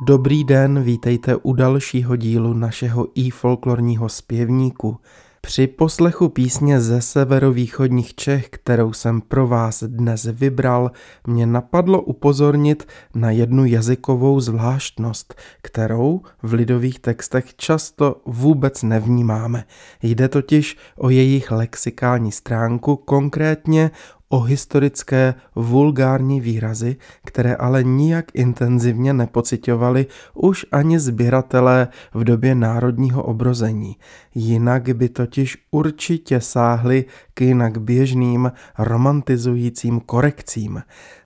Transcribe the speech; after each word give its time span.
Dobrý 0.00 0.44
den, 0.44 0.82
vítejte 0.82 1.36
u 1.36 1.52
dalšího 1.52 2.16
dílu 2.16 2.52
našeho 2.52 3.06
i 3.14 3.30
folklorního 3.30 4.08
zpěvníku. 4.08 4.96
Při 5.40 5.66
poslechu 5.66 6.28
písně 6.28 6.80
ze 6.80 7.02
severovýchodních 7.02 8.14
Čech, 8.14 8.48
kterou 8.48 8.92
jsem 8.92 9.20
pro 9.20 9.46
vás 9.46 9.82
dnes 9.82 10.24
vybral, 10.24 10.90
mě 11.26 11.46
napadlo 11.46 12.02
upozornit 12.02 12.88
na 13.14 13.30
jednu 13.30 13.64
jazykovou 13.64 14.40
zvláštnost, 14.40 15.34
kterou 15.62 16.20
v 16.42 16.52
lidových 16.52 16.98
textech 16.98 17.54
často 17.54 18.16
vůbec 18.26 18.82
nevnímáme. 18.82 19.64
Jde 20.02 20.28
totiž 20.28 20.76
o 20.96 21.10
jejich 21.10 21.50
lexikální 21.50 22.32
stránku, 22.32 22.96
konkrétně 22.96 23.90
o 24.28 24.40
historické 24.40 25.34
vulgární 25.54 26.40
výrazy, 26.40 26.96
které 27.24 27.54
ale 27.54 27.84
nijak 27.84 28.24
intenzivně 28.34 29.12
nepocitovali 29.12 30.06
už 30.34 30.66
ani 30.72 30.98
sběratelé 30.98 31.88
v 32.14 32.24
době 32.24 32.54
národního 32.54 33.22
obrození. 33.22 33.96
Jinak 34.38 34.96
by 34.96 35.08
totiž 35.08 35.58
určitě 35.70 36.40
sáhli 36.40 37.04
k 37.34 37.40
jinak 37.40 37.78
běžným 37.78 38.52
romantizujícím 38.78 40.00
korekcím. 40.00 40.82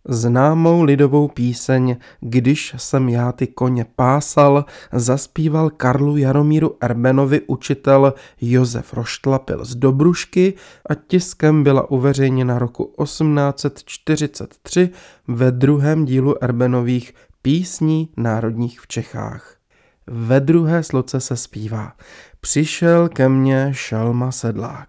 Známou 0.08 0.82
lidovou 0.82 1.28
píseň 1.28 1.96
Když 2.20 2.74
jsem 2.76 3.08
já 3.08 3.32
ty 3.32 3.46
koně 3.46 3.86
pásal 3.96 4.64
zaspíval 4.92 5.70
Karlu 5.70 6.16
Jaromíru 6.16 6.76
Erbenovi 6.80 7.40
učitel 7.40 8.14
Josef 8.40 8.94
Roštlapil 8.94 9.64
z 9.64 9.74
Dobrušky 9.74 10.54
a 10.90 10.94
tiskem 10.94 11.62
byla 11.62 11.90
uveřejněna 11.90 12.58
roku 12.58 12.94
1843 13.02 14.90
ve 15.28 15.50
druhém 15.50 16.04
dílu 16.04 16.44
Erbenových 16.44 17.14
písní 17.42 18.08
národních 18.16 18.80
v 18.80 18.86
Čechách. 18.86 19.60
Ve 20.06 20.40
druhé 20.40 20.82
sloce 20.82 21.20
se 21.20 21.36
zpívá 21.36 21.92
Přišel 22.40 23.08
ke 23.08 23.28
mně 23.28 23.68
šelma 23.72 24.32
sedlák 24.32 24.88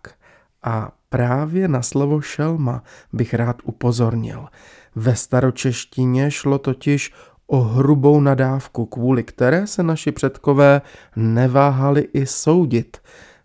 a 0.64 0.92
právě 1.10 1.68
na 1.68 1.82
slovo 1.82 2.22
šelma 2.22 2.84
bych 3.14 3.34
rád 3.34 3.56
upozornil. 3.64 4.48
Ve 4.96 5.16
staročeštině 5.16 6.32
šlo 6.32 6.58
totiž 6.58 7.14
o 7.48 7.62
hrubou 7.62 8.22
nadávku, 8.22 8.86
kvůli 8.86 9.24
které 9.24 9.68
se 9.68 9.84
naši 9.84 10.12
předkové 10.12 10.82
neváhali 11.16 12.02
i 12.14 12.26
soudit. 12.26 12.98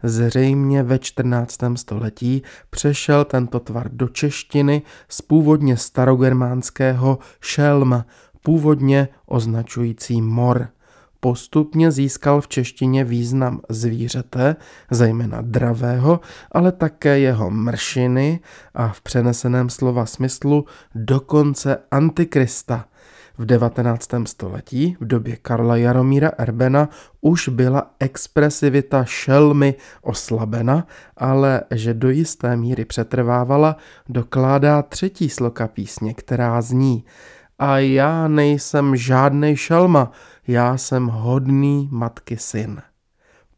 Zřejmě 0.03 0.83
ve 0.83 0.99
14. 0.99 1.59
století 1.75 2.43
přešel 2.71 3.25
tento 3.25 3.61
tvar 3.61 3.89
do 3.93 4.09
češtiny 4.09 4.83
z 5.09 5.23
původně 5.23 5.77
starogermánského 5.77 7.19
šelm, 7.41 8.05
původně 8.43 9.09
označující 9.27 10.23
mor. 10.23 10.69
Postupně 11.27 11.93
získal 11.93 12.41
v 12.41 12.49
češtině 12.49 13.05
význam 13.05 13.61
zvířete, 13.69 14.57
zejména 14.91 15.39
dravého, 15.41 16.21
ale 16.53 16.73
také 16.73 17.19
jeho 17.19 17.51
mršiny 17.51 18.41
a 18.75 18.89
v 18.89 19.01
přeneseném 19.01 19.71
slova 19.71 20.07
smyslu 20.07 20.65
dokonce 20.95 21.79
antikrista. 21.91 22.85
V 23.39 23.47
19. 23.47 24.09
století, 24.25 24.97
v 25.01 25.07
době 25.07 25.37
Karla 25.37 25.77
Jaromíra 25.77 26.31
Erbena, 26.39 26.89
už 27.21 27.49
byla 27.49 27.91
expresivita 28.01 29.05
šelmy 29.05 29.75
oslabena, 30.03 30.87
ale 31.17 31.63
že 31.75 31.95
do 31.95 32.11
jisté 32.11 32.57
míry 32.57 32.85
přetrvávala, 32.85 33.77
dokládá 34.09 34.83
třetí 34.83 35.31
sloka 35.31 35.69
písně, 35.69 36.15
která 36.15 36.63
zní 36.63 37.05
A 37.59 37.79
já 37.79 38.29
nejsem 38.29 38.97
žádnej 38.97 39.57
šelma, 39.57 40.11
já 40.47 40.77
jsem 40.77 41.07
hodný 41.07 41.89
matky 41.93 42.37
syn. 42.37 42.83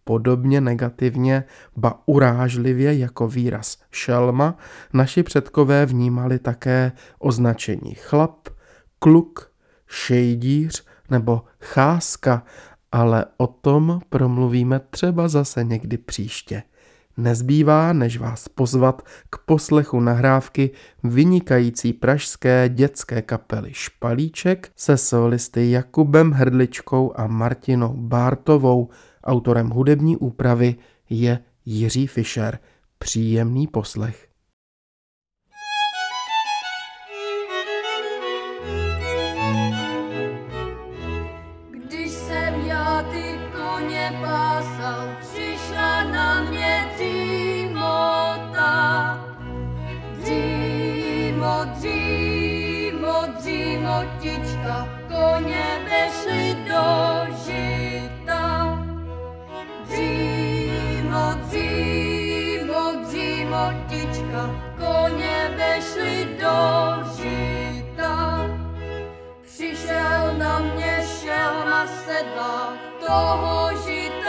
Podobně 0.04 0.60
negativně, 0.60 1.44
ba 1.76 2.02
urážlivě 2.06 2.98
jako 2.98 3.28
výraz 3.28 3.76
šelma, 3.90 4.56
naši 4.92 5.22
předkové 5.22 5.86
vnímali 5.86 6.38
také 6.38 6.92
označení 7.18 7.94
chlap, 7.94 8.48
kluk, 8.98 9.52
šejdíř 9.86 10.84
nebo 11.10 11.44
cháska, 11.60 12.42
ale 12.92 13.24
o 13.36 13.46
tom 13.46 14.00
promluvíme 14.08 14.80
třeba 14.90 15.28
zase 15.28 15.64
někdy 15.64 15.98
příště. 15.98 16.62
Nezbývá, 17.18 17.92
než 17.92 18.18
vás 18.18 18.48
pozvat 18.48 19.02
k 19.30 19.38
poslechu 19.38 20.00
nahrávky 20.00 20.70
vynikající 21.04 21.92
pražské 21.92 22.68
dětské 22.68 23.22
kapely 23.22 23.70
Špalíček 23.72 24.70
se 24.76 24.96
solisty 24.96 25.70
Jakubem 25.70 26.30
Hrdličkou 26.30 27.12
a 27.16 27.26
Martinou 27.26 27.94
Bártovou. 27.96 28.88
Autorem 29.24 29.68
hudební 29.70 30.16
úpravy 30.16 30.76
je 31.10 31.38
Jiří 31.64 32.06
Fischer. 32.06 32.58
Příjemný 32.98 33.66
poslech. 33.66 34.27
Motička, 53.98 54.88
koně 55.08 55.80
vešli 55.88 56.56
do 56.68 56.86
žita. 57.44 58.78
Dřímo, 59.84 61.24
dřímo, 61.48 62.82
dřímotička, 63.06 64.42
koně 64.78 65.50
vešli 65.56 66.36
do 66.40 66.58
žita. 67.16 68.46
Přišel 69.42 70.34
na 70.38 70.58
mě 70.58 71.06
šelma 71.20 71.86
sedla, 71.86 72.72
toho 73.06 73.70
žita 73.86 74.27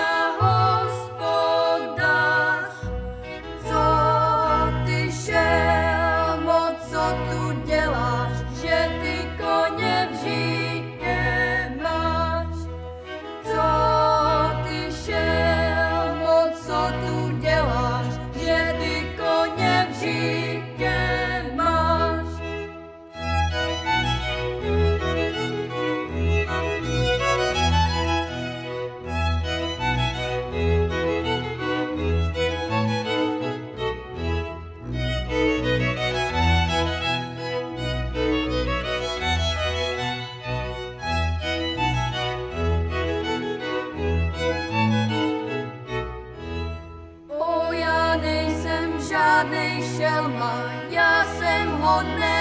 žádnej 49.50 49.84
šelma, 49.98 50.72
já 50.90 51.24
jsem 51.24 51.72
hodné 51.72 52.38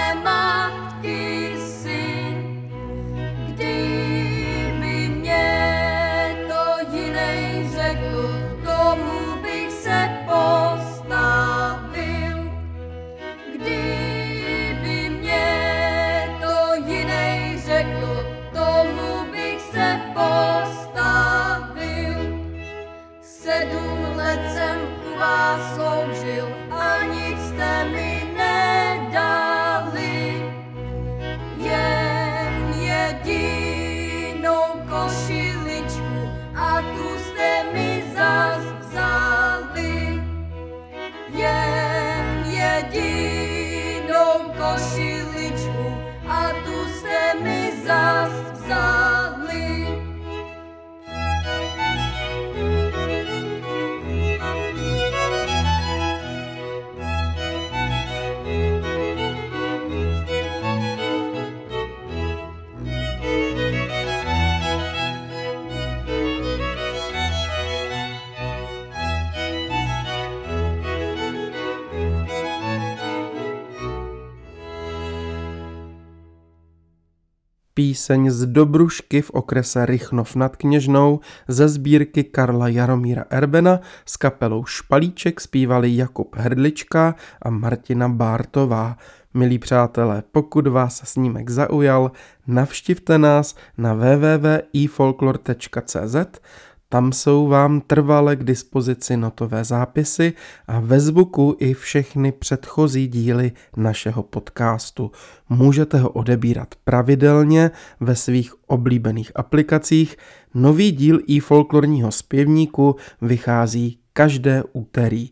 píseň 77.79 78.29
z 78.29 78.45
Dobrušky 78.45 79.21
v 79.21 79.31
okrese 79.31 79.85
Rychnov 79.85 80.35
nad 80.35 80.55
Kněžnou 80.55 81.19
ze 81.47 81.69
sbírky 81.69 82.23
Karla 82.23 82.67
Jaromíra 82.67 83.25
Erbena 83.29 83.79
s 84.05 84.17
kapelou 84.17 84.65
Špalíček 84.65 85.41
zpívali 85.41 85.95
Jakub 85.95 86.35
Hrdlička 86.35 87.15
a 87.41 87.49
Martina 87.49 88.09
Bártová. 88.09 88.97
Milí 89.33 89.59
přátelé, 89.59 90.23
pokud 90.31 90.67
vás 90.67 91.01
snímek 91.05 91.49
zaujal, 91.49 92.11
navštivte 92.47 93.17
nás 93.17 93.55
na 93.77 93.93
www.ifolklor.cz 93.93 96.15
tam 96.89 97.11
jsou 97.11 97.47
vám 97.47 97.81
trvale 97.81 98.35
k 98.35 98.43
dispozici 98.43 99.17
notové 99.17 99.63
zápisy 99.63 100.33
a 100.67 100.79
ve 100.79 100.99
zvuku 100.99 101.55
i 101.59 101.73
všechny 101.73 102.31
předchozí 102.31 103.07
díly 103.07 103.51
našeho 103.77 104.23
podcastu. 104.23 105.11
Můžete 105.49 105.97
ho 105.97 106.09
odebírat 106.09 106.75
pravidelně 106.83 107.71
ve 107.99 108.15
svých 108.15 108.53
oblíbených 108.67 109.31
aplikacích. 109.35 110.17
Nový 110.53 110.91
díl 110.91 111.19
i 111.27 111.39
folklorního 111.39 112.11
zpěvníku 112.11 112.95
vychází 113.21 113.99
každé 114.13 114.63
úterý. 114.73 115.29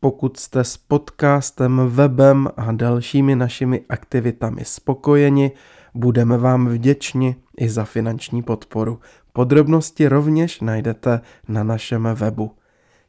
Pokud 0.00 0.36
jste 0.36 0.64
s 0.64 0.76
podcastem, 0.76 1.80
webem 1.88 2.48
a 2.56 2.72
dalšími 2.72 3.36
našimi 3.36 3.80
aktivitami 3.88 4.64
spokojeni, 4.64 5.52
budeme 5.94 6.38
vám 6.38 6.68
vděční 6.68 7.36
i 7.56 7.68
za 7.68 7.84
finanční 7.84 8.42
podporu. 8.42 9.00
Podrobnosti 9.32 10.08
rovněž 10.08 10.60
najdete 10.60 11.20
na 11.48 11.62
našem 11.62 12.08
webu. 12.14 12.50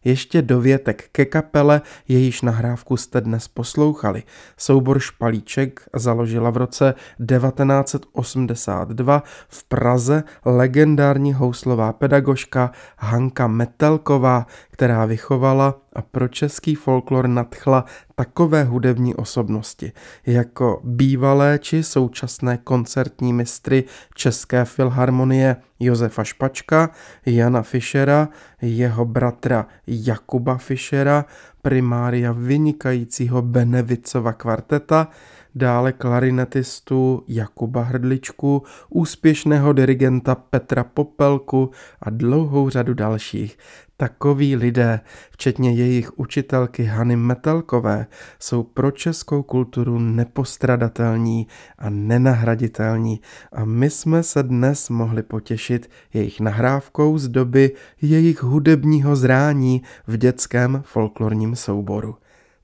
Ještě 0.04 0.42
dovětek 0.42 1.10
ke 1.12 1.26
kapele, 1.26 1.82
jejíž 2.08 2.42
nahrávku 2.42 2.98
jste 2.98 3.22
dnes 3.22 3.48
poslouchali. 3.48 4.24
Soubor 4.58 5.00
Špalíček 5.00 5.90
založila 5.96 6.50
v 6.50 6.58
roce 6.58 6.94
1982 7.26 9.24
v 9.48 9.64
Praze 9.64 10.24
legendární 10.46 11.34
houslová 11.34 11.94
pedagožka 11.94 12.72
Hanka 12.98 13.48
Metelková, 13.48 14.48
která 14.74 15.06
vychovala 15.06 15.82
a 15.94 16.02
pro 16.02 16.28
český 16.28 16.76
folklor 16.76 17.28
nadchla 17.28 17.86
takové 18.16 18.64
hudební 18.64 19.16
osobnosti, 19.16 19.92
jako 20.26 20.82
bývalé 20.84 21.60
či 21.60 21.84
současné 21.84 22.58
koncertní 22.58 23.34
mistry 23.34 23.84
České 24.16 24.66
filharmonie 24.66 25.56
Josefa 25.80 26.24
Špačka, 26.24 26.90
Jana 27.26 27.62
Fischera, 27.62 28.30
jeho 28.62 29.06
bratra 29.06 29.68
Jakuba 29.88 30.58
Fischera, 30.58 31.26
primária 31.62 32.32
vynikajícího 32.32 33.42
Benevicova 33.42 34.34
kvarteta, 34.34 35.08
dále 35.56 35.92
klarinetistu 35.92 37.24
Jakuba 37.28 37.84
Hrdličku, 37.84 38.64
úspěšného 38.90 39.74
dirigenta 39.74 40.36
Petra 40.36 40.84
Popelku 40.84 41.72
a 42.02 42.10
dlouhou 42.10 42.70
řadu 42.70 42.94
dalších. 42.94 43.58
Takoví 44.04 44.56
lidé, 44.56 45.00
včetně 45.32 45.72
jejich 45.72 46.20
učitelky 46.20 46.84
Hany 46.84 47.16
Metelkové, 47.16 48.06
jsou 48.40 48.64
pro 48.64 48.92
českou 48.92 49.44
kulturu 49.44 50.00
nepostradatelní 50.00 51.48
a 51.78 51.90
nenahraditelní 51.90 53.22
a 53.52 53.66
my 53.66 53.90
jsme 53.90 54.24
se 54.24 54.44
dnes 54.44 54.90
mohli 54.90 55.24
potěšit 55.24 55.90
jejich 56.14 56.40
nahrávkou 56.40 57.18
z 57.18 57.28
doby 57.28 57.72
jejich 58.02 58.44
hudebního 58.44 59.16
zrání 59.16 59.82
v 60.08 60.18
dětském 60.18 60.84
folklorním 60.86 61.56
souboru. 61.56 62.16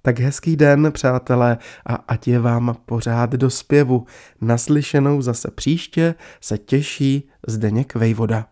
Tak 0.01 0.19
hezký 0.19 0.55
den, 0.55 0.91
přátelé, 0.91 1.57
a 1.85 1.95
ať 1.95 2.27
je 2.27 2.39
vám 2.39 2.75
pořád 2.85 3.29
do 3.31 3.49
zpěvu. 3.49 4.05
Naslyšenou 4.41 5.21
zase 5.21 5.51
příště 5.51 6.15
se 6.41 6.57
těší 6.57 7.29
Zdeněk 7.47 7.95
Vejvoda. 7.95 8.45